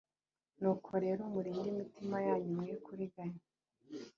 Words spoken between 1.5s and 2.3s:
imitima